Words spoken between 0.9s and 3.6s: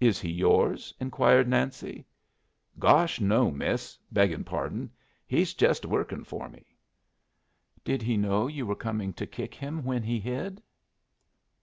inquired Nancy. "Gosh! no,